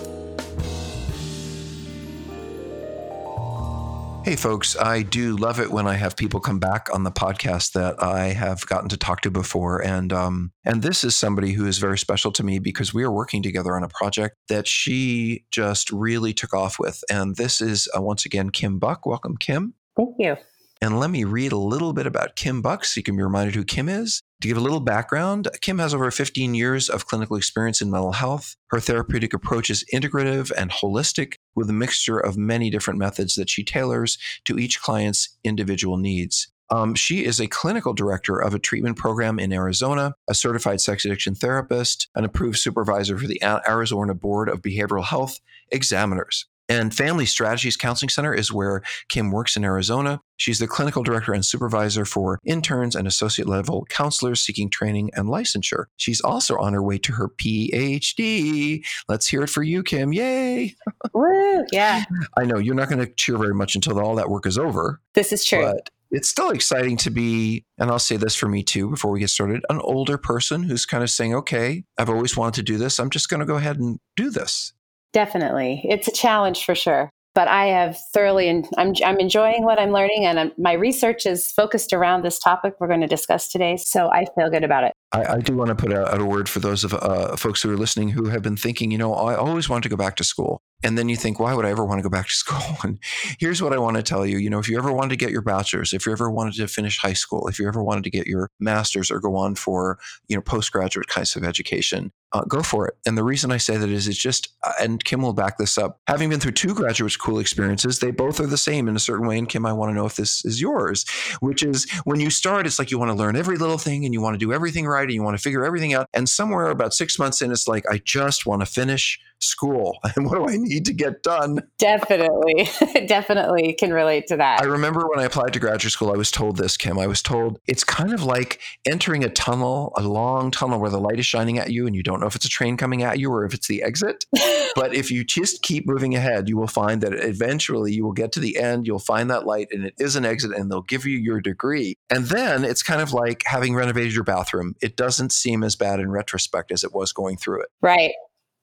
[4.24, 7.72] Hey, folks, I do love it when I have people come back on the podcast
[7.72, 9.84] that I have gotten to talk to before.
[9.84, 13.12] And, um, and this is somebody who is very special to me because we are
[13.12, 17.04] working together on a project that she just really took off with.
[17.10, 19.08] And this is, uh, once again, Kim Buck.
[19.08, 19.74] Welcome, Kim.
[19.98, 20.36] Thank you.
[20.84, 23.54] And let me read a little bit about Kim Buck so you can be reminded
[23.54, 24.24] who Kim is.
[24.42, 28.14] To give a little background, Kim has over 15 years of clinical experience in mental
[28.14, 28.56] health.
[28.72, 33.48] Her therapeutic approach is integrative and holistic with a mixture of many different methods that
[33.48, 36.52] she tailors to each client's individual needs.
[36.72, 41.06] Um, she is a clinical director of a treatment program in Arizona, a certified sex
[41.06, 46.48] addiction therapist, an approved supervisor for the Arizona Board of Behavioral Health Examiners.
[46.72, 50.22] And Family Strategies Counseling Center is where Kim works in Arizona.
[50.38, 55.28] She's the clinical director and supervisor for interns and associate level counselors seeking training and
[55.28, 55.88] licensure.
[55.98, 58.86] She's also on her way to her PhD.
[59.10, 60.14] Let's hear it for you, Kim.
[60.14, 60.74] Yay!
[61.14, 61.66] Woo!
[61.74, 62.06] Yeah.
[62.38, 65.02] I know you're not going to cheer very much until all that work is over.
[65.14, 65.74] This is true.
[65.74, 69.20] But it's still exciting to be, and I'll say this for me too before we
[69.20, 72.78] get started, an older person who's kind of saying, okay, I've always wanted to do
[72.78, 72.98] this.
[72.98, 74.72] I'm just going to go ahead and do this.
[75.14, 75.82] Definitely.
[75.84, 77.10] It's a challenge for sure.
[77.34, 81.26] But I have thoroughly, and I'm, I'm enjoying what I'm learning, and I'm, my research
[81.26, 83.78] is focused around this topic we're going to discuss today.
[83.78, 84.94] So I feel good about it.
[85.12, 87.72] I, I do want to put out, a word for those of uh, folks who
[87.72, 90.24] are listening who have been thinking, you know, I always wanted to go back to
[90.24, 90.62] school.
[90.84, 92.62] And then you think, why would I ever want to go back to school?
[92.84, 92.98] And
[93.40, 94.38] here's what I want to tell you.
[94.38, 96.68] You know, if you ever wanted to get your bachelor's, if you ever wanted to
[96.68, 100.00] finish high school, if you ever wanted to get your master's or go on for,
[100.28, 102.96] you know, postgraduate kinds of education, uh, go for it.
[103.06, 105.78] And the reason I say that is it's just, uh, and Kim will back this
[105.78, 106.00] up.
[106.08, 109.28] Having been through two graduate school experiences, they both are the same in a certain
[109.28, 109.38] way.
[109.38, 111.06] And Kim, I want to know if this is yours,
[111.42, 114.14] which is when you start, it's like you want to learn every little thing and
[114.14, 116.08] you want to do everything right and you want to figure everything out.
[116.14, 120.26] And somewhere about six months in, it's like, I just want to finish school and
[120.26, 121.60] what do I need to get done?
[121.78, 122.70] Definitely,
[123.08, 124.62] definitely can relate to that.
[124.62, 126.98] I remember when I applied to graduate school, I was told this, Kim.
[126.98, 131.00] I was told it's kind of like entering a tunnel, a long tunnel where the
[131.00, 133.20] light is shining at you and you don't know if it's a train coming at
[133.20, 134.26] you or if it's the exit.
[134.76, 138.32] but if you just keep moving ahead, you will find that eventually you will get
[138.34, 141.06] to the end, you'll find that light and it is an exit and they'll give
[141.06, 141.96] you your degree.
[142.10, 144.76] And then it's kind of like having renovated your bathroom.
[144.82, 147.70] It doesn't seem as bad in retrospect as it was going through it.
[147.82, 148.14] Right.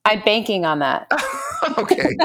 [0.05, 1.07] I'm banking on that.
[1.77, 2.15] okay.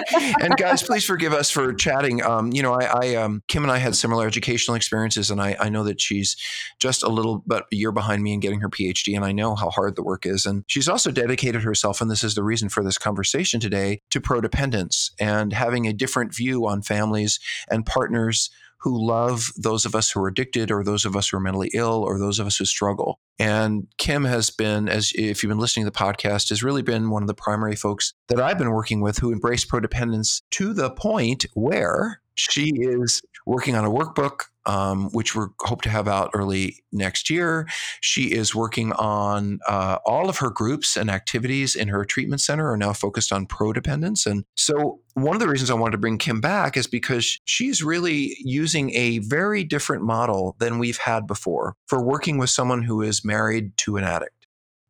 [0.40, 2.22] And guys, please forgive us for chatting.
[2.22, 5.56] Um, you know, I, I um, Kim and I had similar educational experiences, and I,
[5.58, 6.36] I know that she's
[6.78, 9.54] just a little but a year behind me in getting her PhD, and I know
[9.54, 10.46] how hard the work is.
[10.46, 14.20] And she's also dedicated herself, and this is the reason for this conversation today, to
[14.20, 18.50] prodependence and having a different view on families and partners
[18.84, 21.70] who love those of us who are addicted or those of us who are mentally
[21.72, 23.18] ill or those of us who struggle.
[23.38, 27.08] And Kim has been, as if you've been listening to the podcast, has really been
[27.08, 30.90] one of the primary folks that I've been working with who embrace prodependence to the
[30.90, 36.31] point where she is working on a workbook, um, which we hope to have out
[36.34, 37.69] early next year.
[38.00, 42.70] She is working on uh, all of her groups and activities in her treatment center
[42.70, 44.26] are now focused on prodependence.
[44.26, 47.84] And so, one of the reasons I wanted to bring Kim back is because she's
[47.84, 53.00] really using a very different model than we've had before for working with someone who
[53.00, 54.33] is married to an addict.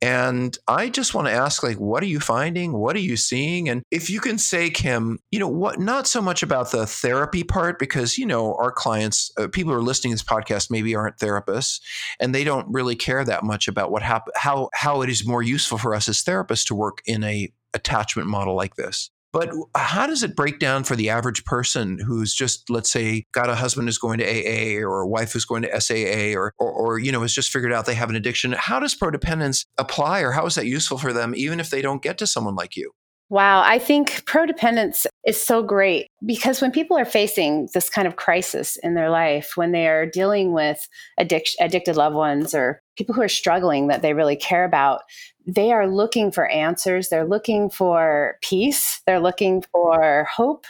[0.04, 2.74] And I just want to ask, like, what are you finding?
[2.74, 3.70] What are you seeing?
[3.70, 7.42] And if you can say, Kim, you know, what, not so much about the therapy
[7.42, 10.94] part, because, you know, our clients, uh, people who are listening to this podcast maybe
[10.94, 11.80] aren't therapists
[12.20, 15.42] and they don't really care that much about what hap- how, how it is more
[15.42, 19.08] useful for us as therapists to work in a attachment model like this.
[19.34, 23.50] But how does it break down for the average person who's just, let's say, got
[23.50, 26.70] a husband who's going to AA or a wife who's going to SAA or, or,
[26.70, 28.52] or, you know, has just figured out they have an addiction?
[28.52, 32.00] How does prodependence apply or how is that useful for them, even if they don't
[32.00, 32.92] get to someone like you?
[33.30, 38.16] Wow, I think prodependence is so great because when people are facing this kind of
[38.16, 40.86] crisis in their life, when they are dealing with
[41.18, 45.00] addic- addicted loved ones or people who are struggling that they really care about,
[45.46, 47.08] they are looking for answers.
[47.08, 49.00] They're looking for peace.
[49.06, 50.66] They're looking for hope.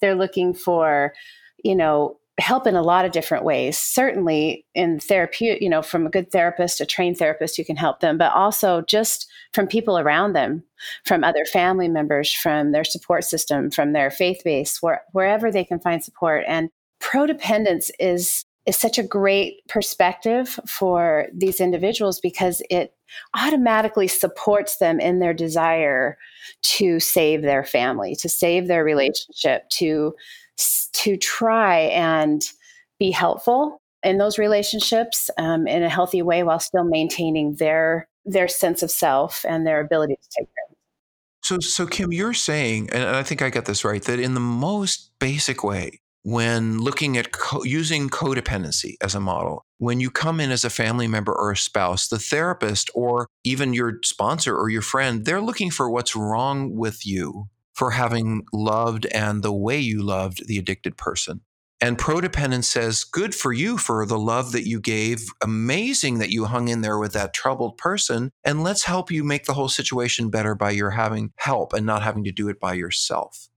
[0.00, 1.14] They're looking for,
[1.64, 3.78] you know, help in a lot of different ways.
[3.78, 8.00] Certainly in therapy, you know, from a good therapist, a trained therapist, you can help
[8.00, 10.62] them, but also just from people around them,
[11.04, 15.64] from other family members, from their support system, from their faith base, where, wherever they
[15.64, 16.44] can find support.
[16.46, 16.68] And
[17.00, 22.94] prodependence is is such a great perspective for these individuals because it
[23.36, 26.18] automatically supports them in their desire
[26.62, 30.12] to save their family, to save their relationship, to
[30.92, 32.42] to try and
[32.98, 38.48] be helpful in those relationships um, in a healthy way while still maintaining their their
[38.48, 40.76] sense of self and their ability to take care.
[41.44, 44.40] So, so Kim, you're saying, and I think I get this right, that in the
[44.40, 50.40] most basic way, when looking at co- using codependency as a model, when you come
[50.40, 54.68] in as a family member or a spouse, the therapist or even your sponsor or
[54.68, 59.78] your friend, they're looking for what's wrong with you for having loved and the way
[59.78, 61.42] you loved the addicted person.
[61.78, 65.26] And prodependence says, good for you for the love that you gave.
[65.42, 68.30] Amazing that you hung in there with that troubled person.
[68.42, 72.02] And let's help you make the whole situation better by your having help and not
[72.02, 73.50] having to do it by yourself.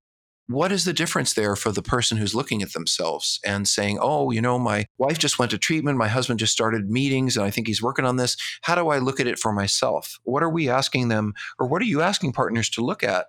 [0.47, 4.31] What is the difference there for the person who's looking at themselves and saying, oh,
[4.31, 7.51] you know, my wife just went to treatment, my husband just started meetings, and I
[7.51, 8.35] think he's working on this.
[8.63, 10.17] How do I look at it for myself?
[10.23, 13.27] What are we asking them, or what are you asking partners to look at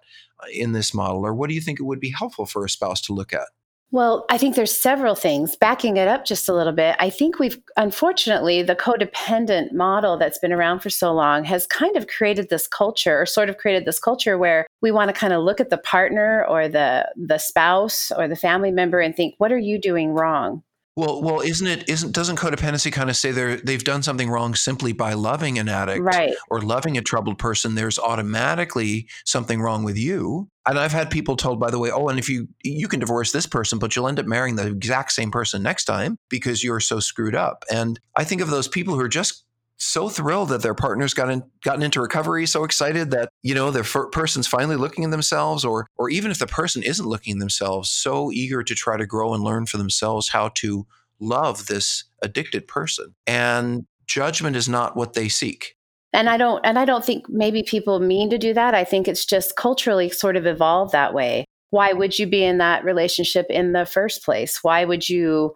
[0.53, 1.27] in this model?
[1.27, 3.49] Or what do you think it would be helpful for a spouse to look at?
[3.93, 5.57] Well, I think there's several things.
[5.57, 10.39] Backing it up just a little bit, I think we've unfortunately the codependent model that's
[10.39, 13.87] been around for so long has kind of created this culture or sort of created
[13.87, 17.39] this culture where we want to kind of look at the partner or the the
[17.39, 20.63] spouse or the family member and think what are you doing wrong?
[21.01, 21.89] Well, well, isn't it?
[21.89, 25.67] Isn't doesn't codependency kind of say they're they've done something wrong simply by loving an
[25.67, 26.35] addict right.
[26.51, 27.75] or loving a troubled person?
[27.75, 30.51] There's automatically something wrong with you.
[30.67, 33.33] And I've had people told, by the way, oh, and if you you can divorce
[33.33, 36.81] this person, but you'll end up marrying the exact same person next time because you're
[36.81, 37.65] so screwed up.
[37.73, 39.47] And I think of those people who are just
[39.81, 43.83] so thrilled that their partner's gotten gotten into recovery, so excited that you know the
[44.13, 47.91] person's finally looking at themselves, or or even if the person isn't looking at themselves,
[47.91, 50.87] so eager to try to grow and learn for themselves how to
[51.19, 53.15] love this addicted person.
[53.27, 55.77] And judgment is not what they seek.
[56.13, 58.75] And I don't and I don't think maybe people mean to do that.
[58.75, 61.45] I think it's just culturally sort of evolved that way.
[61.71, 64.63] Why would you be in that relationship in the first place?
[64.63, 65.55] Why would you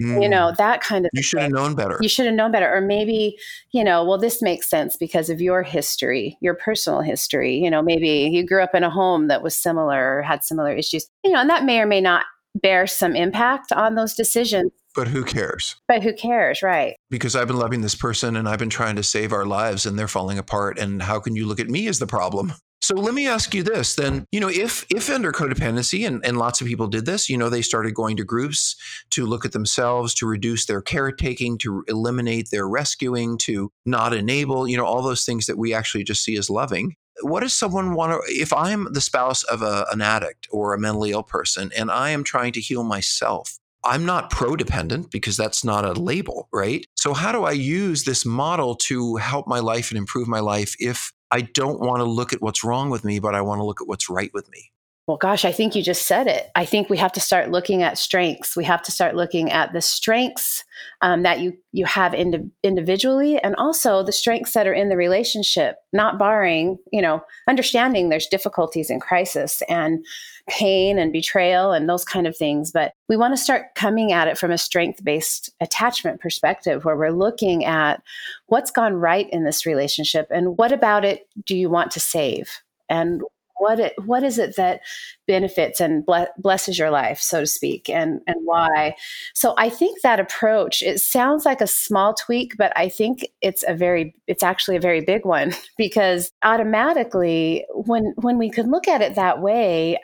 [0.00, 0.22] Mm.
[0.22, 1.98] You know, that kind of You should have known better.
[2.00, 2.72] You should have known better.
[2.72, 3.36] Or maybe,
[3.72, 7.56] you know, well, this makes sense because of your history, your personal history.
[7.56, 10.74] You know, maybe you grew up in a home that was similar or had similar
[10.74, 11.06] issues.
[11.22, 12.24] You know, and that may or may not
[12.54, 14.70] bear some impact on those decisions.
[14.94, 15.74] But who cares?
[15.88, 16.94] But who cares, right?
[17.10, 19.98] Because I've been loving this person and I've been trying to save our lives and
[19.98, 20.78] they're falling apart.
[20.78, 22.52] And how can you look at me as the problem?
[22.84, 26.36] So let me ask you this then, you know, if if under codependency and, and
[26.36, 28.76] lots of people did this, you know, they started going to groups
[29.12, 34.68] to look at themselves, to reduce their caretaking, to eliminate their rescuing, to not enable,
[34.68, 36.94] you know, all those things that we actually just see as loving.
[37.22, 40.78] What does someone want to if I'm the spouse of a, an addict or a
[40.78, 43.58] mentally ill person and I am trying to heal myself?
[43.84, 46.86] I'm not pro dependent because that's not a label, right?
[46.96, 50.74] So, how do I use this model to help my life and improve my life
[50.78, 53.64] if I don't want to look at what's wrong with me, but I want to
[53.64, 54.70] look at what's right with me.
[55.06, 56.50] Well, gosh, I think you just said it.
[56.54, 58.56] I think we have to start looking at strengths.
[58.56, 60.64] We have to start looking at the strengths
[61.02, 64.96] um, that you you have indi- individually, and also the strengths that are in the
[64.96, 65.76] relationship.
[65.92, 70.02] Not barring, you know, understanding there's difficulties in crisis and
[70.48, 72.72] pain and betrayal and those kind of things.
[72.72, 76.96] But we want to start coming at it from a strength based attachment perspective, where
[76.96, 78.02] we're looking at
[78.46, 82.62] what's gone right in this relationship and what about it do you want to save
[82.88, 83.22] and
[83.58, 84.80] what it what is it that
[85.26, 86.06] benefits and
[86.38, 88.94] blesses your life so to speak and and why?
[89.34, 93.64] So i think that approach it sounds like a small tweak but i think it's
[93.66, 98.88] a very it's actually a very big one because automatically when when we can look
[98.88, 99.98] at it that way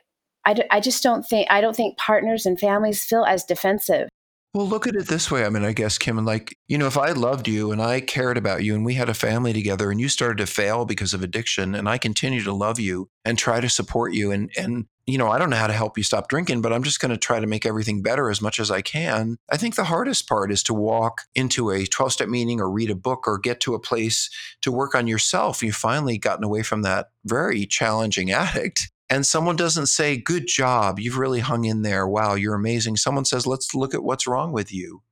[0.46, 4.08] I, d- I just don't think i don't think partners and families feel as defensive
[4.52, 5.44] Well, look at it this way.
[5.44, 8.00] I mean, I guess, Kim, and like, you know, if I loved you and I
[8.00, 11.14] cared about you and we had a family together and you started to fail because
[11.14, 14.86] of addiction and I continue to love you and try to support you and, and,
[15.06, 17.12] you know, I don't know how to help you stop drinking, but I'm just going
[17.12, 19.36] to try to make everything better as much as I can.
[19.48, 22.90] I think the hardest part is to walk into a 12 step meeting or read
[22.90, 24.28] a book or get to a place
[24.62, 25.62] to work on yourself.
[25.62, 30.98] You've finally gotten away from that very challenging addict and someone doesn't say, Good job,
[30.98, 32.06] you've really hung in there.
[32.06, 32.96] Wow, you're amazing.
[32.96, 35.02] Someone says, Let's look at what's wrong with you.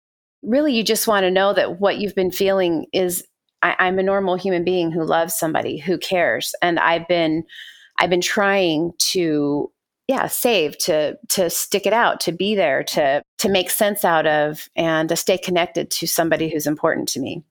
[0.43, 3.25] Really, you just want to know that what you've been feeling is
[3.61, 6.55] I, am a normal human being who loves somebody, who cares.
[6.62, 7.43] And I've been
[7.99, 9.73] I've been trying to
[10.07, 14.26] yeah, save, to to stick it out, to be there, to to make sense out
[14.26, 17.45] of and to stay connected to somebody who's important to me.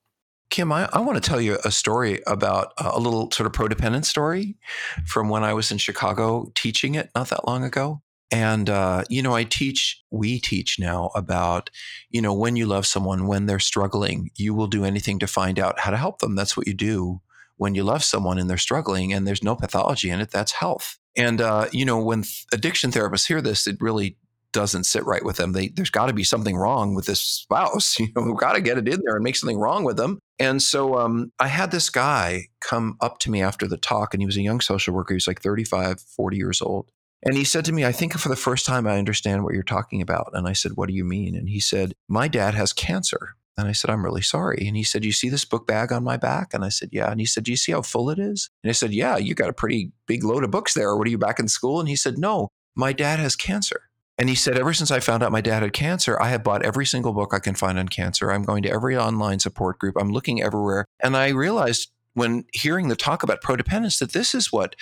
[0.50, 4.06] Kim, I, I want to tell you a story about a little sort of codependent
[4.06, 4.58] story
[5.06, 8.02] from when I was in Chicago teaching it not that long ago.
[8.30, 11.70] And, uh, you know, I teach, we teach now about,
[12.10, 15.60] you know, when you love someone, when they're struggling, you will do anything to find
[15.60, 16.36] out how to help them.
[16.36, 17.22] That's what you do
[17.56, 20.32] when you love someone and they're struggling and there's no pathology in it.
[20.32, 20.98] That's health.
[21.16, 24.18] And, uh, you know, when addiction therapists hear this, it really
[24.58, 25.52] doesn't sit right with them.
[25.52, 28.00] They, there's got to be something wrong with this spouse.
[28.08, 30.18] You know, we've got to get it in there and make something wrong with them.
[30.40, 34.22] And so um, I had this guy come up to me after the talk, and
[34.22, 35.14] he was a young social worker.
[35.14, 36.90] He was like 35, 40 years old.
[37.24, 39.62] And he said to me, I think for the first time I understand what you're
[39.62, 40.32] talking about.
[40.34, 41.36] And I said, What do you mean?
[41.36, 43.36] And he said, My dad has cancer.
[43.58, 44.66] And I said, I'm really sorry.
[44.68, 46.54] And he said, You see this book bag on my back?
[46.54, 47.12] And I said, Yeah.
[47.12, 48.50] And he said, Do you see how full it is?
[48.64, 50.96] And I said, Yeah, you got a pretty big load of books there.
[50.96, 51.80] What are you back in school?
[51.80, 53.87] And he said, No, my dad has cancer.
[54.20, 56.66] And he said, ever since I found out my dad had cancer, I have bought
[56.66, 58.32] every single book I can find on cancer.
[58.32, 59.96] I'm going to every online support group.
[60.00, 60.86] I'm looking everywhere.
[61.04, 64.76] And I realized when hearing the talk about prodependence that this is what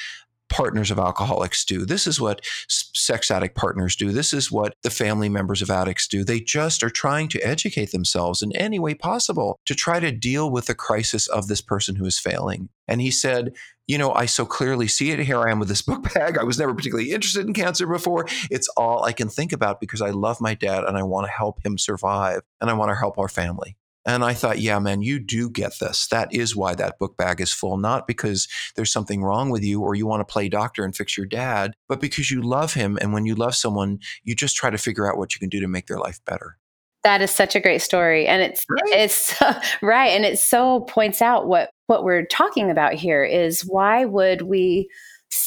[0.50, 1.86] partners of alcoholics do.
[1.86, 4.12] This is what sex addict partners do.
[4.12, 6.24] This is what the family members of addicts do.
[6.24, 10.50] They just are trying to educate themselves in any way possible to try to deal
[10.50, 12.70] with the crisis of this person who is failing.
[12.88, 13.56] And he said,
[13.88, 15.20] you know, I so clearly see it.
[15.20, 16.38] Here I am with this book bag.
[16.38, 18.26] I was never particularly interested in cancer before.
[18.50, 21.32] It's all I can think about because I love my dad and I want to
[21.32, 23.78] help him survive and I want to help our family.
[24.06, 26.08] And I thought, yeah, man, you do get this.
[26.08, 29.82] That is why that book bag is full, not because there's something wrong with you
[29.82, 33.00] or you want to play doctor and fix your dad, but because you love him.
[33.02, 35.60] And when you love someone, you just try to figure out what you can do
[35.60, 36.58] to make their life better.
[37.04, 38.28] That is such a great story.
[38.28, 38.82] And it's, right.
[38.88, 39.36] it's
[39.82, 40.08] right.
[40.08, 44.90] And it so points out what, what we're talking about here is why would we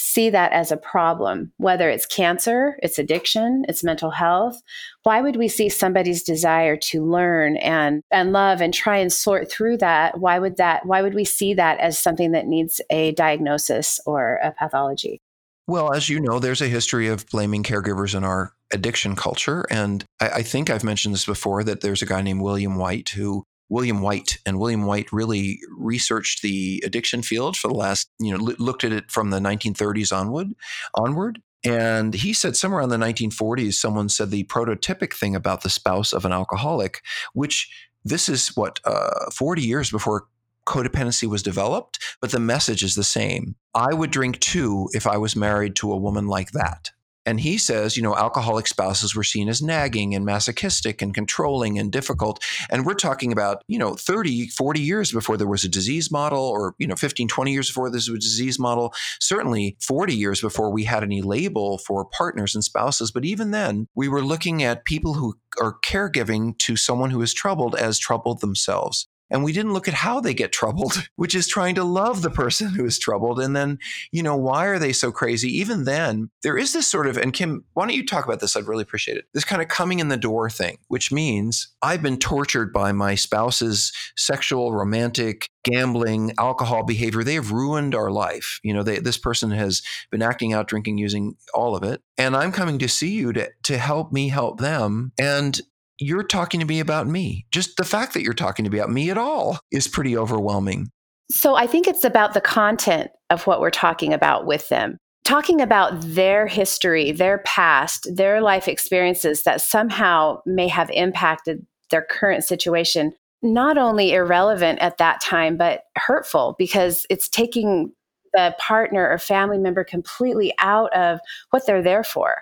[0.09, 4.61] see that as a problem, whether it's cancer, it's addiction, it's mental health.
[5.03, 9.51] Why would we see somebody's desire to learn and and love and try and sort
[9.51, 10.19] through that?
[10.19, 14.41] Why would that why would we see that as something that needs a diagnosis or
[14.43, 15.21] a pathology?
[15.67, 19.67] Well, as you know, there's a history of blaming caregivers in our addiction culture.
[19.71, 23.11] And I, I, think I've mentioned this before that there's a guy named William White
[23.11, 28.37] who William White, and William White really researched the addiction field for the last, you
[28.37, 30.49] know, looked at it from the 1930s onward,
[30.95, 31.43] onward.
[31.65, 36.13] And he said somewhere in the 1940s, someone said the prototypic thing about the spouse
[36.13, 37.03] of an alcoholic,
[37.35, 37.69] which
[38.05, 40.29] this is what uh, 40 years before
[40.67, 43.57] codependency was developed, but the message is the same.
[43.75, 46.91] I would drink too if I was married to a woman like that.
[47.29, 51.79] And he says, you know, alcoholic spouses were seen as nagging and masochistic and controlling
[51.79, 52.43] and difficult.
[52.71, 56.43] And we're talking about, you know, 30, 40 years before there was a disease model,
[56.43, 60.41] or, you know, 15, 20 years before there was a disease model, certainly 40 years
[60.41, 63.11] before we had any label for partners and spouses.
[63.11, 67.35] But even then, we were looking at people who are caregiving to someone who is
[67.35, 69.07] troubled as troubled themselves.
[69.31, 72.31] And we didn't look at how they get troubled, which is trying to love the
[72.31, 73.41] person who is troubled.
[73.41, 73.79] And then,
[74.13, 75.49] you know, why are they so crazy?
[75.59, 78.57] Even then, there is this sort of, and Kim, why don't you talk about this?
[78.57, 79.27] I'd really appreciate it.
[79.35, 83.15] This kind of coming in the door thing, which means I've been tortured by my
[83.15, 87.23] spouse's sexual, romantic, gambling, alcohol behavior.
[87.23, 88.61] They have ruined our life.
[88.63, 92.01] You know, they, this person has been acting out, drinking, using all of it.
[92.17, 95.13] And I'm coming to see you to, to help me help them.
[95.19, 95.61] And
[95.99, 97.47] you're talking to me about me.
[97.51, 100.91] Just the fact that you're talking to me about me at all is pretty overwhelming.
[101.31, 104.99] So I think it's about the content of what we're talking about with them.
[105.25, 112.07] Talking about their history, their past, their life experiences that somehow may have impacted their
[112.09, 113.13] current situation,
[113.43, 117.93] not only irrelevant at that time, but hurtful because it's taking
[118.33, 121.19] the partner or family member completely out of
[121.51, 122.37] what they're there for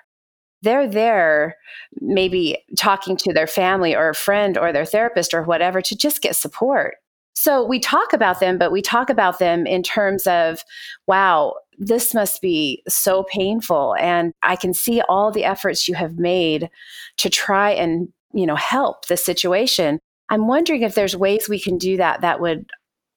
[0.66, 1.56] they're there
[2.00, 6.20] maybe talking to their family or a friend or their therapist or whatever to just
[6.20, 6.96] get support.
[7.34, 10.62] So we talk about them, but we talk about them in terms of,
[11.06, 13.94] wow, this must be so painful.
[14.00, 16.70] And I can see all the efforts you have made
[17.18, 19.98] to try and you know, help the situation.
[20.28, 22.68] I'm wondering if there's ways we can do that that would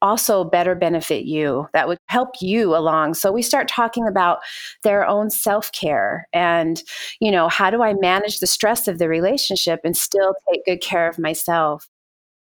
[0.02, 3.14] also better benefit you, that would help you along.
[3.14, 4.40] So we start talking about
[4.84, 6.82] their own self-care and,
[7.20, 10.82] you know, how do I manage the stress of the relationship and still take good
[10.82, 11.88] care of myself?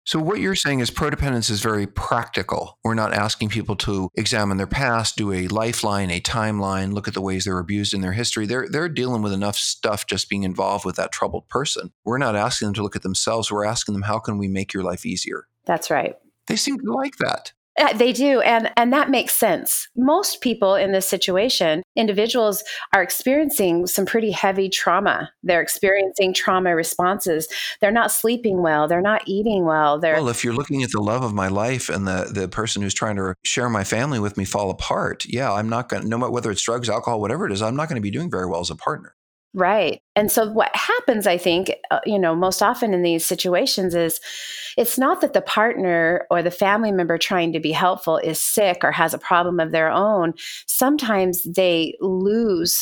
[0.09, 2.79] So, what you're saying is prodependence is very practical.
[2.83, 7.13] We're not asking people to examine their past, do a lifeline, a timeline, look at
[7.13, 8.47] the ways they're abused in their history.
[8.47, 11.91] They're, they're dealing with enough stuff just being involved with that troubled person.
[12.05, 13.51] We're not asking them to look at themselves.
[13.51, 15.45] We're asking them, how can we make your life easier?
[15.65, 16.15] That's right.
[16.49, 17.53] They seem to like that.
[17.79, 19.87] Uh, they do and and that makes sense.
[19.95, 22.63] Most people in this situation individuals
[22.93, 25.31] are experiencing some pretty heavy trauma.
[25.43, 27.47] They're experiencing trauma responses.
[27.79, 28.87] They're not sleeping well.
[28.87, 29.97] They're not eating well.
[29.97, 32.81] They're well if you're looking at the love of my life and the the person
[32.81, 36.09] who's trying to share my family with me fall apart yeah i'm not going to
[36.09, 38.29] no matter whether it's drugs alcohol whatever it is i'm not going to be doing
[38.29, 39.15] very well as a partner
[39.55, 40.01] Right.
[40.15, 44.19] And so what happens, I think, uh, you know, most often in these situations is
[44.77, 48.83] it's not that the partner or the family member trying to be helpful is sick
[48.83, 50.33] or has a problem of their own.
[50.67, 52.79] Sometimes they lose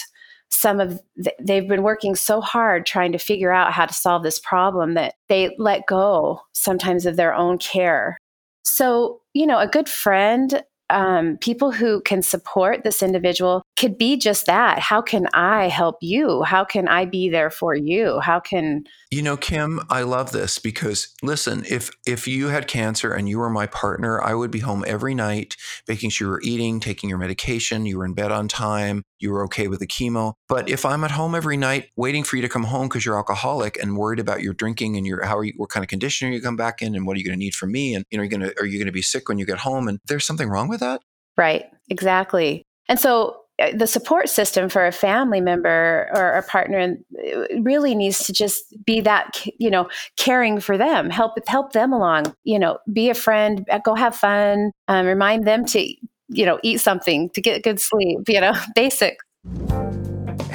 [0.50, 4.24] some of the, they've been working so hard trying to figure out how to solve
[4.24, 8.18] this problem that they let go sometimes of their own care.
[8.64, 14.18] So, you know, a good friend um, people who can support this individual could be
[14.18, 14.80] just that.
[14.80, 16.42] How can I help you?
[16.44, 18.20] How can I be there for you?
[18.20, 23.14] How can you know, Kim, I love this because listen, if if you had cancer
[23.14, 25.56] and you were my partner, I would be home every night,
[25.88, 29.32] making sure you were eating, taking your medication, you were in bed on time, you
[29.32, 30.34] were okay with the chemo.
[30.50, 33.16] But if I'm at home every night waiting for you to come home because you're
[33.16, 36.28] alcoholic and worried about your drinking and your how are you, what kind of condition
[36.28, 38.04] are you come back in and what are you going to need from me and
[38.10, 39.88] you know, you're going to are you going to be sick when you get home
[39.88, 41.02] and there's something wrong with that?
[41.38, 41.66] Right.
[41.90, 42.64] Exactly.
[42.90, 46.96] And so the support system for a family member or a partner
[47.26, 51.92] uh, really needs to just be that you know caring for them help help them
[51.92, 55.82] along you know be a friend uh, go have fun um, remind them to
[56.30, 59.18] you know eat something to get good sleep you know basic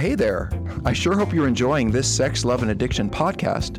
[0.03, 0.51] hey there.
[0.85, 3.79] I sure hope you're enjoying this sex love and addiction podcast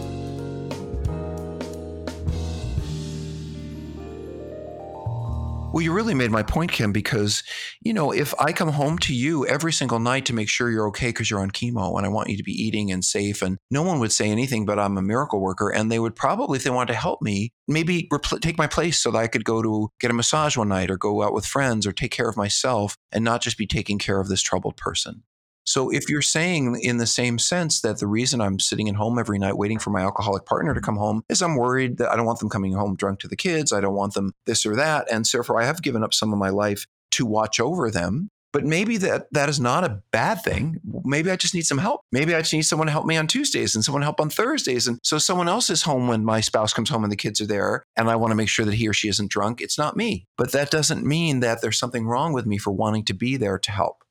[5.81, 7.41] Well, you really made my point, Kim, because,
[7.81, 10.87] you know, if I come home to you every single night to make sure you're
[10.89, 13.57] okay because you're on chemo and I want you to be eating and safe, and
[13.71, 15.71] no one would say anything, but I'm a miracle worker.
[15.71, 18.99] And they would probably, if they wanted to help me, maybe repl- take my place
[18.99, 21.47] so that I could go to get a massage one night or go out with
[21.47, 24.77] friends or take care of myself and not just be taking care of this troubled
[24.77, 25.23] person.
[25.71, 29.17] So if you're saying in the same sense that the reason I'm sitting at home
[29.17, 30.85] every night waiting for my alcoholic partner to mm-hmm.
[30.85, 33.37] come home is I'm worried that I don't want them coming home drunk to the
[33.37, 36.13] kids, I don't want them this or that, and so therefore I have given up
[36.13, 38.27] some of my life to watch over them.
[38.51, 40.81] But maybe that that is not a bad thing.
[41.05, 42.01] Maybe I just need some help.
[42.11, 44.29] Maybe I just need someone to help me on Tuesdays and someone to help on
[44.29, 44.87] Thursdays.
[44.87, 47.47] And so someone else is home when my spouse comes home and the kids are
[47.47, 49.61] there, and I want to make sure that he or she isn't drunk.
[49.61, 50.25] It's not me.
[50.37, 53.57] But that doesn't mean that there's something wrong with me for wanting to be there
[53.57, 54.03] to help.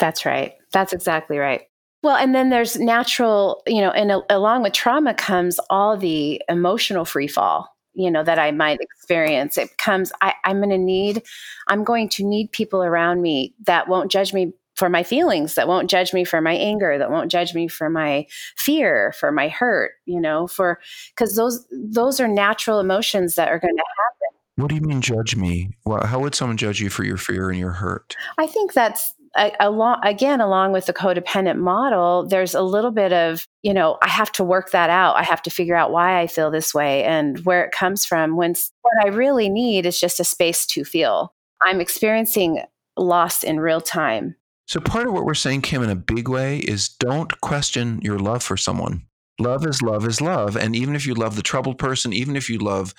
[0.00, 0.54] That's right.
[0.72, 1.62] That's exactly right.
[2.02, 6.40] Well, and then there's natural, you know, and a, along with trauma comes all the
[6.48, 9.58] emotional free fall, you know, that I might experience.
[9.58, 11.22] It comes, I, I'm going to need,
[11.68, 15.68] I'm going to need people around me that won't judge me for my feelings, that
[15.68, 19.48] won't judge me for my anger, that won't judge me for my fear, for my
[19.48, 20.80] hurt, you know, for,
[21.14, 24.38] because those, those are natural emotions that are going to happen.
[24.56, 25.70] What do you mean judge me?
[25.84, 28.16] Well, how would someone judge you for your fear and your hurt?
[28.38, 29.12] I think that's
[29.60, 34.08] along again along with the codependent model there's a little bit of you know i
[34.08, 35.16] have to work that out.
[35.16, 38.36] I have to figure out why i feel this way and where it comes from
[38.36, 41.32] when what i really need is just a space to feel.
[41.62, 42.62] I'm experiencing
[42.96, 44.36] loss in real time.
[44.66, 48.18] So part of what we're saying kim in a big way is don't question your
[48.18, 49.02] love for someone
[49.40, 52.48] love is love is love and even if you love the troubled person even if
[52.48, 52.94] you love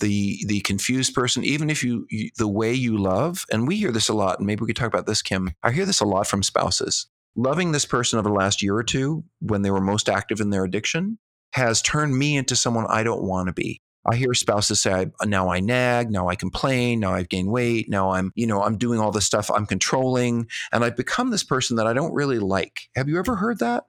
[0.00, 3.90] the the confused person even if you, you, the way you love and we hear
[3.90, 6.04] this a lot and maybe we could talk about this kim i hear this a
[6.04, 9.80] lot from spouses loving this person over the last year or two when they were
[9.80, 11.18] most active in their addiction
[11.54, 15.48] has turned me into someone i don't want to be I hear spouses say, now
[15.48, 19.00] I nag, now I complain, now I've gained weight, now I'm, you know, I'm doing
[19.00, 22.82] all this stuff, I'm controlling, and I've become this person that I don't really like.
[22.94, 23.86] Have you ever heard that?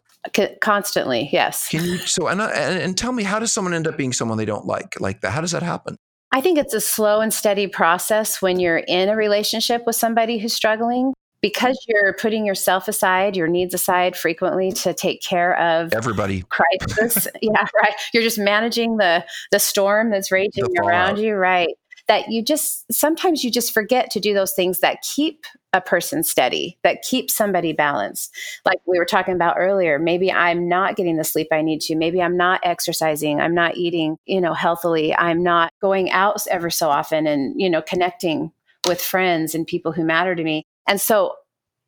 [0.62, 3.88] Constantly yes can you so and, uh, and and tell me how does someone end
[3.88, 5.96] up being someone they don't like like that how does that happen
[6.32, 10.38] I think it's a slow and steady process when you're in a relationship with somebody
[10.38, 15.94] who's struggling because you're putting yourself aside, your needs aside frequently to take care of
[15.94, 17.28] everybody crisis.
[17.42, 17.94] yeah, right.
[18.14, 21.70] You're just managing the the storm that's raging around you, right?
[22.08, 25.46] That you just sometimes you just forget to do those things that keep
[25.78, 28.36] a person steady, that keeps somebody balanced.
[28.66, 31.96] Like we were talking about earlier, maybe I'm not getting the sleep I need to.
[31.96, 33.40] Maybe I'm not exercising.
[33.40, 35.16] I'm not eating, you know, healthily.
[35.16, 38.52] I'm not going out ever so often and, you know, connecting
[38.88, 40.64] with friends and people who matter to me.
[40.88, 41.36] And so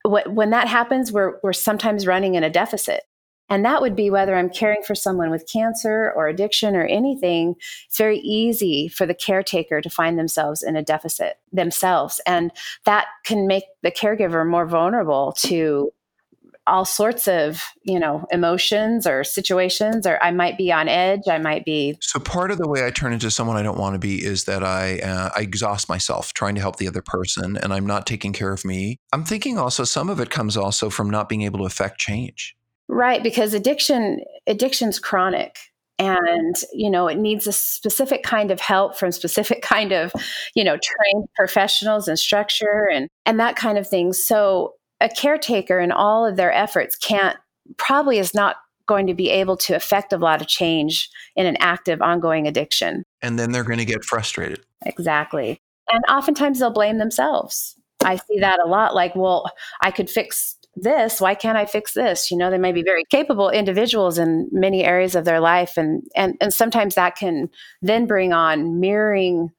[0.05, 3.03] when that happens, we're, we're sometimes running in a deficit.
[3.49, 7.55] And that would be whether I'm caring for someone with cancer or addiction or anything.
[7.87, 12.21] It's very easy for the caretaker to find themselves in a deficit themselves.
[12.25, 12.51] And
[12.85, 15.91] that can make the caregiver more vulnerable to
[16.69, 21.37] all sorts of you know emotions or situations or i might be on edge i
[21.39, 23.99] might be so part of the way i turn into someone i don't want to
[23.99, 27.73] be is that i uh, i exhaust myself trying to help the other person and
[27.73, 31.09] i'm not taking care of me i'm thinking also some of it comes also from
[31.09, 32.55] not being able to affect change
[32.89, 35.57] right because addiction addiction's chronic
[35.99, 40.11] and you know it needs a specific kind of help from specific kind of
[40.55, 44.13] you know trained professionals and structure and and that kind of thing.
[44.13, 47.37] So a caretaker and all of their efforts can't
[47.77, 51.55] probably is not going to be able to affect a lot of change in an
[51.59, 53.03] active ongoing addiction.
[53.21, 54.65] And then they're going to get frustrated.
[54.85, 55.61] Exactly.
[55.91, 57.75] And oftentimes they'll blame themselves.
[58.03, 61.93] I see that a lot like well i could fix this why can't i fix
[61.93, 65.77] this you know they may be very capable individuals in many areas of their life
[65.77, 67.49] and and and sometimes that can
[67.81, 69.49] then bring on mirroring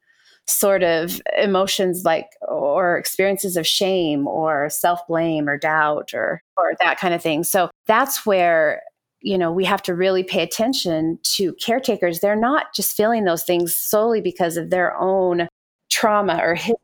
[0.51, 6.99] sort of emotions like or experiences of shame or self-blame or doubt or or that
[6.99, 7.45] kind of thing.
[7.45, 8.83] So that's where
[9.21, 12.21] you know we have to really pay attention to caretakers.
[12.21, 15.49] They're not just feeling those things solely because of their own
[15.91, 16.77] trauma or history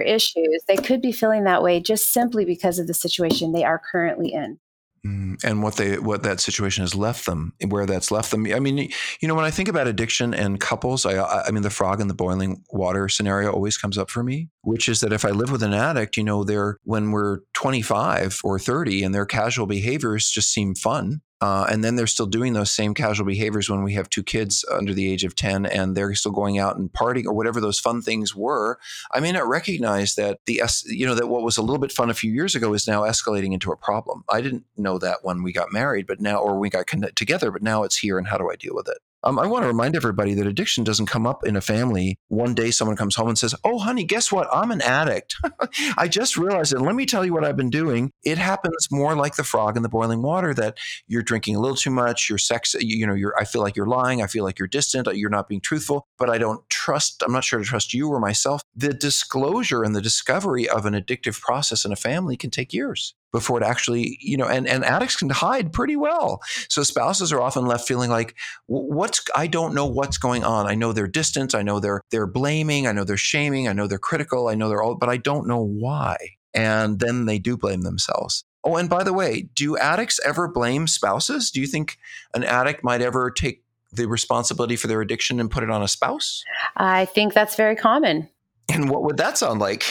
[0.00, 0.62] issues.
[0.68, 4.32] They could be feeling that way just simply because of the situation they are currently
[4.32, 4.58] in.
[5.06, 8.46] Mm, and what they what that situation has left them, where that's left them.
[8.52, 11.70] I mean, you know, when I think about addiction and couples, I I mean, the
[11.70, 15.24] frog in the boiling water scenario always comes up for me, which is that if
[15.24, 19.26] I live with an addict, you know, they're when we're 25 or 30 and their
[19.26, 23.68] casual behaviors just seem fun, uh, and then they're still doing those same casual behaviors
[23.68, 26.76] when we have two kids under the age of 10 and they're still going out
[26.76, 28.78] and partying or whatever those fun things were.
[29.12, 32.08] I may not recognize that the, you know, that what was a little bit fun
[32.08, 34.24] a few years ago is now escalating into a problem.
[34.30, 37.62] I didn't know that when we got married, but now, or we got together, but
[37.62, 38.98] now it's here and how do I deal with it?
[39.26, 42.16] Um, I want to remind everybody that addiction doesn't come up in a family.
[42.28, 44.46] One day someone comes home and says, Oh, honey, guess what?
[44.52, 45.34] I'm an addict.
[45.98, 46.80] I just realized it.
[46.80, 48.12] Let me tell you what I've been doing.
[48.22, 51.76] It happens more like the frog in the boiling water that you're drinking a little
[51.76, 54.22] too much, you're sex, you know, you're, I feel like you're lying.
[54.22, 55.08] I feel like you're distant.
[55.12, 58.20] You're not being truthful, but I don't trust, I'm not sure to trust you or
[58.20, 58.62] myself.
[58.76, 63.16] The disclosure and the discovery of an addictive process in a family can take years
[63.36, 66.40] before it actually, you know, and, and addicts can hide pretty well.
[66.70, 70.66] So spouses are often left feeling like, what's, I don't know what's going on.
[70.66, 71.54] I know they're distant.
[71.54, 72.86] I know they're, they're blaming.
[72.86, 73.68] I know they're shaming.
[73.68, 74.48] I know they're critical.
[74.48, 76.16] I know they're all, but I don't know why.
[76.54, 78.42] And then they do blame themselves.
[78.64, 81.50] Oh, and by the way, do addicts ever blame spouses?
[81.50, 81.98] Do you think
[82.32, 85.88] an addict might ever take the responsibility for their addiction and put it on a
[85.88, 86.42] spouse?
[86.74, 88.30] I think that's very common.
[88.72, 89.84] And what would that sound like?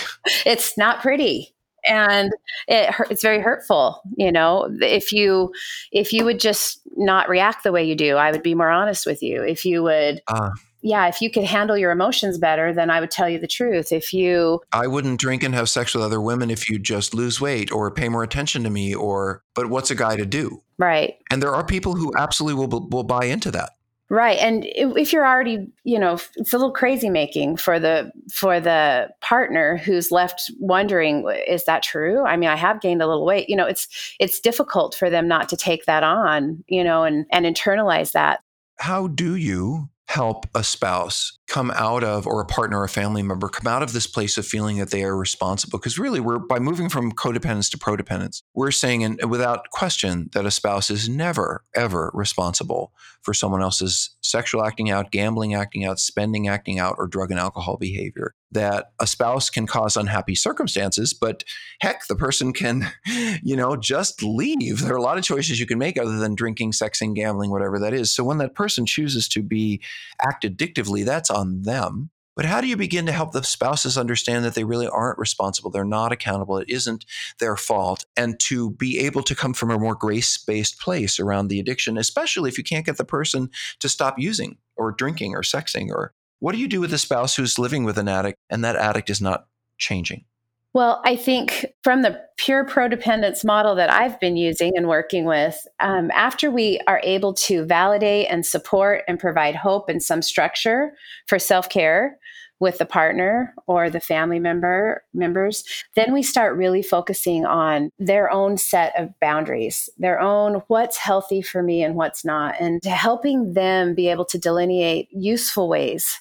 [0.46, 1.55] It's not pretty
[1.88, 2.32] and
[2.68, 4.70] it it's very hurtful you know?
[4.82, 5.54] If you
[5.92, 9.06] if you would just not react the way you do i would be more honest
[9.06, 9.44] with you.
[9.44, 13.12] If you would uh, yeah if you could handle your emotions better then i would
[13.12, 13.92] tell you the truth.
[13.92, 17.42] If you i wouldn't drink and have sex with other women if you just lose
[17.42, 20.62] weight or pay more attention to me or but what's a guy to do?
[20.78, 21.16] Right.
[21.32, 23.72] And there are people who absolutely will will buy into that
[24.10, 24.38] Right.
[24.38, 29.10] And if you're already, you know, it's a little crazy making for the for the
[29.22, 32.24] partner who's left wondering is that true?
[32.24, 33.50] I mean, I have gained a little weight.
[33.50, 33.88] You know, it's
[34.20, 38.42] it's difficult for them not to take that on, you know, and and internalize that.
[38.78, 43.22] How do you help a spouse come out of or a partner or a family
[43.22, 46.40] member come out of this place of feeling that they are responsible because really we're
[46.40, 51.08] by moving from codependence to prodependence we're saying and without question that a spouse is
[51.08, 56.96] never ever responsible for someone else's sexual acting out gambling acting out spending acting out
[56.98, 61.44] or drug and alcohol behavior that a spouse can cause unhappy circumstances, but
[61.82, 62.92] heck, the person can,
[63.44, 64.80] you know, just leave.
[64.80, 67.78] There are a lot of choices you can make other than drinking, sexing, gambling, whatever
[67.80, 68.12] that is.
[68.12, 69.82] So when that person chooses to be
[70.22, 72.12] act addictively, that's on them.
[72.36, 75.72] But how do you begin to help the spouses understand that they really aren't responsible?
[75.72, 76.58] They're not accountable.
[76.58, 77.06] It isn't
[77.40, 78.06] their fault.
[78.18, 81.98] And to be able to come from a more grace based place around the addiction,
[81.98, 86.14] especially if you can't get the person to stop using or drinking or sexing or
[86.40, 89.10] What do you do with a spouse who's living with an addict and that addict
[89.10, 90.26] is not changing?
[90.76, 95.66] Well, I think from the pure prodependence model that I've been using and working with,
[95.80, 100.92] um, after we are able to validate and support and provide hope and some structure
[101.28, 102.18] for self care
[102.60, 105.64] with the partner or the family member members,
[105.96, 111.42] then we start really focusing on their own set of boundaries, their own what's healthy
[111.42, 116.20] for me and what's not, and helping them be able to delineate useful ways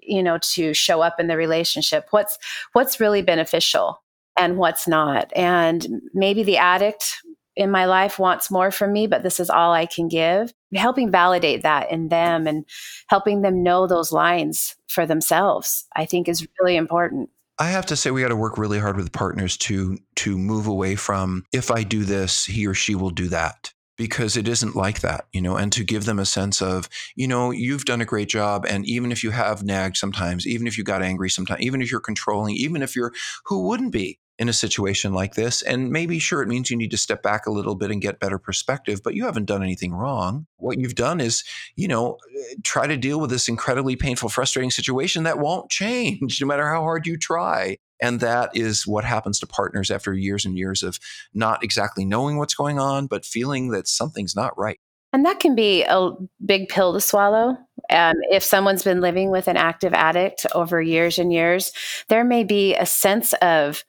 [0.00, 2.38] you know to show up in the relationship what's
[2.72, 4.02] what's really beneficial
[4.38, 5.32] and what's not.
[5.34, 7.16] And maybe the addict
[7.56, 10.52] in my life wants more from me but this is all i can give.
[10.74, 12.64] Helping validate that in them and
[13.08, 17.30] helping them know those lines for themselves i think is really important.
[17.60, 20.68] I have to say we got to work really hard with partners to to move
[20.68, 24.76] away from if I do this, he or she will do that because it isn't
[24.76, 28.00] like that, you know, and to give them a sense of, you know, you've done
[28.00, 28.64] a great job.
[28.66, 31.90] And even if you have nagged sometimes, even if you got angry sometimes, even if
[31.90, 33.12] you're controlling, even if you're,
[33.46, 35.62] who wouldn't be in a situation like this?
[35.62, 38.20] And maybe, sure, it means you need to step back a little bit and get
[38.20, 40.46] better perspective, but you haven't done anything wrong.
[40.58, 41.42] What you've done is,
[41.74, 46.40] you know, uh, try to deal with this incredibly painful, frustrating situation that won't change
[46.40, 47.78] no matter how hard you try.
[48.00, 50.98] And that is what happens to partners after years and years of
[51.34, 54.78] not exactly knowing what's going on, but feeling that something's not right.
[55.12, 56.10] And that can be a
[56.44, 57.56] big pill to swallow.
[57.90, 61.72] Um, if someone's been living with an active addict over years and years,
[62.08, 63.84] there may be a sense of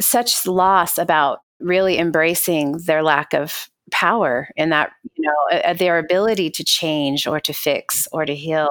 [0.00, 6.50] such loss about really embracing their lack of power in that, you know, their ability
[6.50, 8.70] to change or to fix or to heal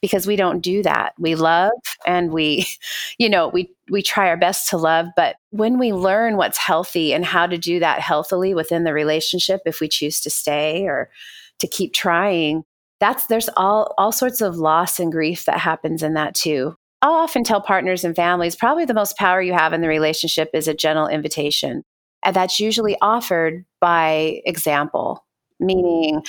[0.00, 1.14] because we don't do that.
[1.18, 1.70] We love
[2.06, 2.66] and we,
[3.18, 7.12] you know, we we try our best to love, but when we learn what's healthy
[7.12, 11.10] and how to do that healthily within the relationship if we choose to stay or
[11.58, 12.62] to keep trying,
[13.00, 16.74] that's there's all all sorts of loss and grief that happens in that too.
[17.02, 20.50] I'll often tell partners and families probably the most power you have in the relationship
[20.52, 21.82] is a gentle invitation.
[22.22, 25.24] And that's usually offered by example
[25.60, 26.22] meaning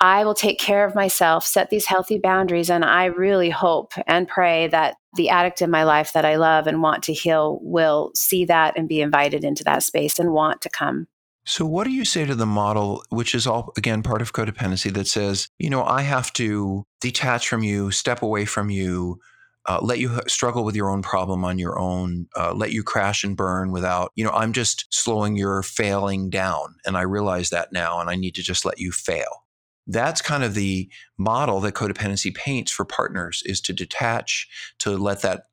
[0.00, 4.26] I will take care of myself, set these healthy boundaries, and I really hope and
[4.26, 8.10] pray that the addict in my life that I love and want to heal will
[8.14, 11.06] see that and be invited into that space and want to come.
[11.44, 14.92] So, what do you say to the model, which is all, again, part of codependency,
[14.92, 19.18] that says, you know, I have to detach from you, step away from you,
[19.66, 23.22] uh, let you struggle with your own problem on your own, uh, let you crash
[23.22, 26.76] and burn without, you know, I'm just slowing your failing down.
[26.86, 29.44] And I realize that now, and I need to just let you fail.
[29.86, 34.48] That's kind of the model that codependency paints for partners is to detach,
[34.80, 35.44] to let that,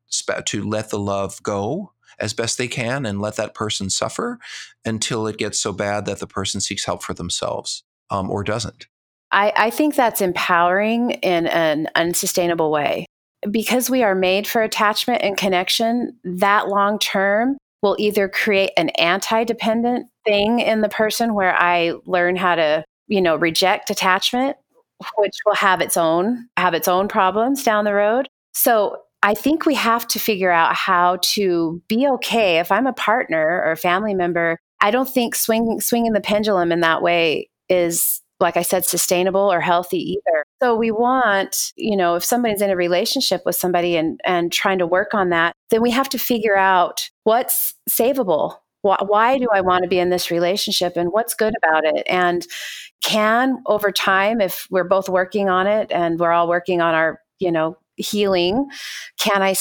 [0.46, 4.38] to let the love go as best they can and let that person suffer
[4.84, 8.86] until it gets so bad that the person seeks help for themselves um, or doesn't.
[9.32, 13.05] I, I think that's empowering in an unsustainable way
[13.50, 18.90] because we are made for attachment and connection, that long term will either create an
[18.90, 24.56] anti dependent thing in the person where I learn how to, you know, reject attachment,
[25.16, 28.28] which will have its own have its own problems down the road.
[28.54, 32.92] So I think we have to figure out how to be okay if I'm a
[32.92, 34.58] partner or a family member.
[34.80, 39.52] I don't think swing, swinging the pendulum in that way is like I said, sustainable
[39.52, 40.44] or healthy either.
[40.62, 44.78] So we want, you know, if somebody's in a relationship with somebody and, and trying
[44.78, 48.56] to work on that, then we have to figure out what's savable.
[48.82, 52.06] Why, why do I want to be in this relationship and what's good about it?
[52.08, 52.46] And
[53.02, 57.20] can over time, if we're both working on it and we're all working on our,
[57.38, 58.68] you know, healing,
[59.18, 59.54] can I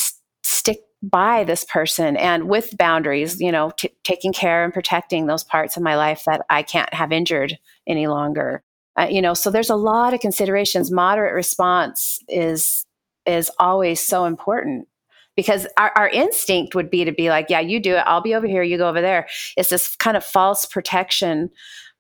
[0.44, 5.44] stick by this person and with boundaries, you know, t- taking care and protecting those
[5.44, 8.64] parts of my life that I can't have injured any longer.
[8.98, 10.92] Uh, you know, so there's a lot of considerations.
[10.92, 12.86] Moderate response is
[13.26, 14.88] is always so important
[15.36, 18.04] because our, our instinct would be to be like, yeah, you do it.
[18.06, 18.64] I'll be over here.
[18.64, 19.28] You go over there.
[19.58, 21.50] It's this kind of false protection,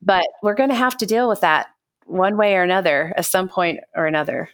[0.01, 1.67] but we're going to have to deal with that
[2.05, 4.49] one way or another at some point or another.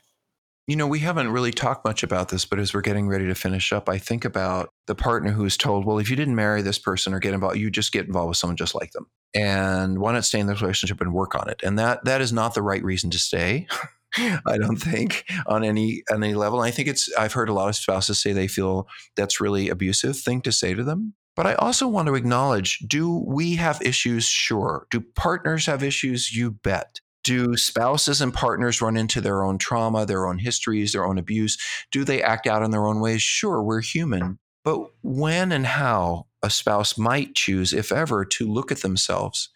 [0.71, 3.35] You know, we haven't really talked much about this, but as we're getting ready to
[3.35, 6.79] finish up, I think about the partner who's told, well, if you didn't marry this
[6.79, 9.07] person or get involved, you just get involved with someone just like them.
[9.35, 11.59] And why not stay in this relationship and work on it?
[11.61, 13.67] And that that is not the right reason to stay.
[14.17, 16.61] I don't think on any on any level.
[16.61, 19.67] And I think it's I've heard a lot of spouses say they feel that's really
[19.67, 21.15] abusive thing to say to them.
[21.35, 24.25] But I also want to acknowledge do we have issues?
[24.25, 24.87] Sure.
[24.89, 26.33] Do partners have issues?
[26.33, 27.01] You bet.
[27.23, 31.57] Do spouses and partners run into their own trauma, their own histories, their own abuse?
[31.91, 33.21] Do they act out in their own ways?
[33.21, 34.39] Sure, we're human.
[34.63, 39.49] But when and how a spouse might choose, if ever, to look at themselves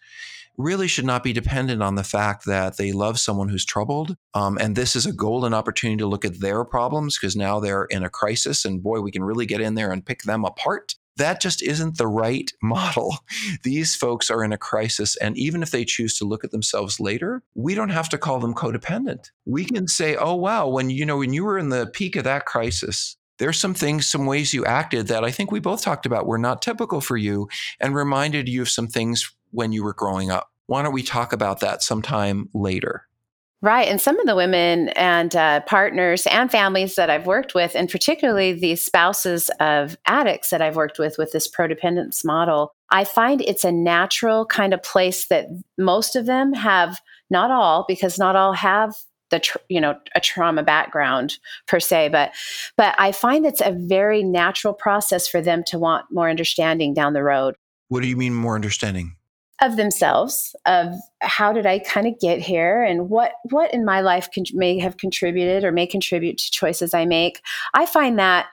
[0.58, 4.16] really should not be dependent on the fact that they love someone who's troubled.
[4.34, 7.84] Um, and this is a golden opportunity to look at their problems because now they're
[7.84, 8.64] in a crisis.
[8.64, 10.94] And boy, we can really get in there and pick them apart.
[11.16, 13.18] That just isn't the right model.
[13.62, 15.16] These folks are in a crisis.
[15.16, 18.40] And even if they choose to look at themselves later, we don't have to call
[18.40, 19.30] them codependent.
[19.44, 22.24] We can say, oh, wow, when you know, when you were in the peak of
[22.24, 26.06] that crisis, there's some things, some ways you acted that I think we both talked
[26.06, 27.48] about were not typical for you
[27.80, 30.50] and reminded you of some things when you were growing up.
[30.66, 33.06] Why don't we talk about that sometime later?
[33.62, 33.88] Right.
[33.88, 37.88] And some of the women and uh, partners and families that I've worked with, and
[37.88, 43.40] particularly the spouses of addicts that I've worked with with this prodependence model, I find
[43.40, 45.46] it's a natural kind of place that
[45.78, 48.94] most of them have, not all, because not all have
[49.30, 52.32] the tr- you know a trauma background per se but
[52.76, 57.12] but i find it's a very natural process for them to want more understanding down
[57.12, 57.56] the road
[57.88, 59.15] what do you mean more understanding
[59.62, 64.00] of themselves of how did i kind of get here and what what in my
[64.00, 67.40] life con- may have contributed or may contribute to choices i make
[67.74, 68.46] i find that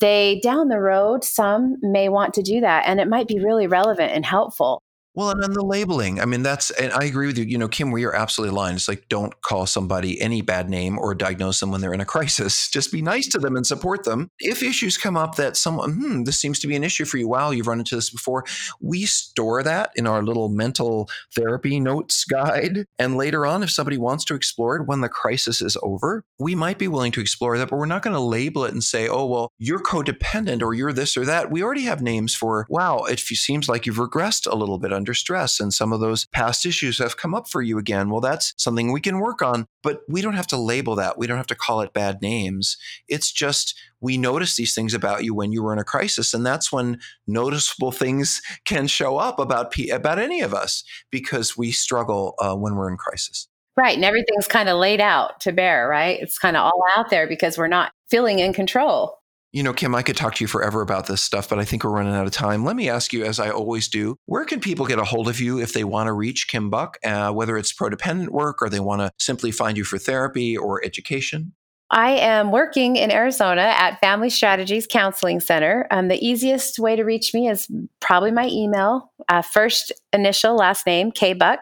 [0.00, 3.66] they down the road some may want to do that and it might be really
[3.66, 4.82] relevant and helpful
[5.18, 6.20] well, and then the labeling.
[6.20, 7.44] I mean, that's, and I agree with you.
[7.44, 8.76] You know, Kim, we are absolutely aligned.
[8.76, 12.04] It's like, don't call somebody any bad name or diagnose them when they're in a
[12.14, 12.70] crisis.
[12.70, 14.30] Just be nice to them and support them.
[14.38, 17.26] If issues come up that someone, hmm, this seems to be an issue for you.
[17.26, 18.44] Wow, you've run into this before.
[18.80, 22.84] We store that in our little mental therapy notes guide.
[23.00, 26.54] And later on, if somebody wants to explore it when the crisis is over, we
[26.54, 29.08] might be willing to explore that, but we're not going to label it and say,
[29.08, 31.50] oh, well, you're codependent or you're this or that.
[31.50, 35.60] We already have names for, wow, it seems like you've regressed a little bit stress
[35.60, 38.10] and some of those past issues have come up for you again.
[38.10, 41.18] Well, that's something we can work on, but we don't have to label that.
[41.18, 42.76] We don't have to call it bad names.
[43.08, 46.46] It's just we notice these things about you when you were in a crisis and
[46.46, 51.72] that's when noticeable things can show up about P- about any of us because we
[51.72, 53.48] struggle uh, when we're in crisis.
[53.76, 53.94] Right.
[53.94, 56.18] And everything's kind of laid out to bear, right?
[56.20, 59.17] It's kind of all out there because we're not feeling in control.
[59.50, 61.82] You know, Kim, I could talk to you forever about this stuff, but I think
[61.82, 62.64] we're running out of time.
[62.64, 65.40] Let me ask you, as I always do, where can people get a hold of
[65.40, 68.68] you if they want to reach Kim Buck, uh, whether it's pro dependent work or
[68.68, 71.54] they want to simply find you for therapy or education?
[71.90, 75.86] I am working in Arizona at Family Strategies Counseling Center.
[75.90, 77.66] Um, the easiest way to reach me is
[78.00, 81.60] probably my email, uh, first initial, last name, kbuck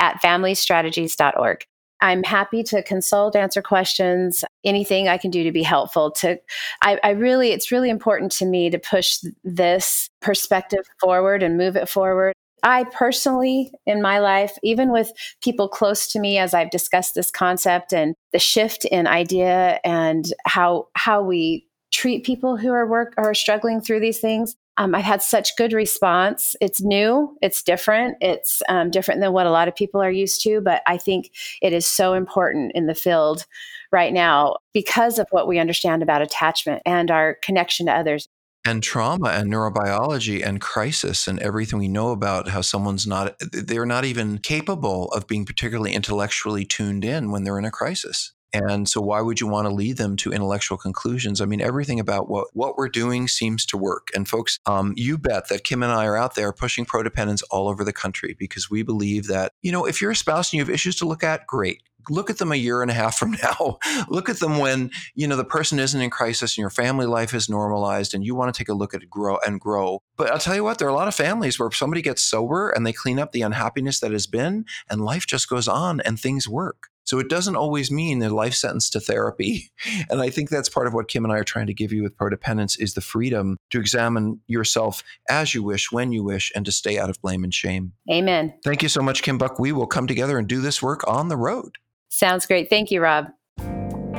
[0.00, 1.64] at familystrategies.org.
[2.00, 6.10] I'm happy to consult, answer questions, anything I can do to be helpful.
[6.12, 6.38] To,
[6.82, 11.76] I, I, really, it's really important to me to push this perspective forward and move
[11.76, 12.34] it forward.
[12.62, 17.30] I personally, in my life, even with people close to me, as I've discussed this
[17.30, 23.14] concept and the shift in idea and how how we treat people who are work
[23.16, 26.54] or are struggling through these things, um, I've had such good response.
[26.60, 30.40] It's new, it's different, it's um, different than what a lot of people are used
[30.44, 33.44] to, but I think it is so important in the field
[33.90, 38.28] right now because of what we understand about attachment and our connection to others.
[38.64, 43.86] And trauma and neurobiology and crisis and everything we know about how someone's not, they're
[43.86, 48.32] not even capable of being particularly intellectually tuned in when they're in a crisis.
[48.52, 51.40] And so why would you want to lead them to intellectual conclusions?
[51.40, 54.08] I mean, everything about what, what we're doing seems to work.
[54.14, 57.68] And folks, um, you bet that Kim and I are out there pushing prodependence all
[57.68, 60.62] over the country because we believe that, you know, if you're a spouse and you
[60.62, 63.32] have issues to look at, great look at them a year and a half from
[63.42, 63.78] now.
[64.08, 67.34] look at them when, you know, the person isn't in crisis and your family life
[67.34, 70.02] is normalized and you want to take a look at it grow and grow.
[70.16, 72.70] But I'll tell you what, there are a lot of families where somebody gets sober
[72.70, 76.18] and they clean up the unhappiness that has been and life just goes on and
[76.18, 76.88] things work.
[77.08, 79.70] So it doesn't always mean a life sentence to therapy.
[80.10, 82.02] And I think that's part of what Kim and I are trying to give you
[82.02, 86.64] with prodependence is the freedom to examine yourself as you wish, when you wish, and
[86.66, 87.92] to stay out of blame and shame.
[88.10, 88.54] Amen.
[88.64, 89.58] Thank you so much, Kim Buck.
[89.58, 91.76] We will come together and do this work on the road.
[92.10, 92.68] Sounds great.
[92.68, 93.26] Thank you, Rob.